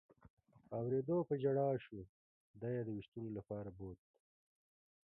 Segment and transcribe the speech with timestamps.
[0.67, 1.99] په اورېدو په ژړا شو،
[2.61, 3.99] دی یې د وېشتلو لپاره بوت.